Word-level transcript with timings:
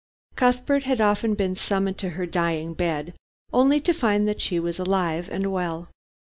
Cuthbert 0.35 0.81
had 0.81 0.99
often 0.99 1.35
been 1.35 1.55
summoned 1.55 1.99
to 1.99 2.09
her 2.17 2.25
dying 2.25 2.73
bed, 2.73 3.13
only 3.53 3.79
to 3.81 3.93
find 3.93 4.27
that 4.27 4.41
she 4.41 4.59
was 4.59 4.79
alive 4.79 5.29
and 5.29 5.51
well. 5.51 5.89